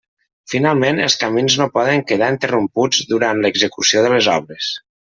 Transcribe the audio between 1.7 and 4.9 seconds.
poden quedar interromputs durant l'execució de les obres.